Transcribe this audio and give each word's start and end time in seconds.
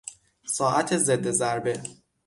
ساعت 0.45 0.95
ضد 0.97 1.27
ضربه 1.31 1.83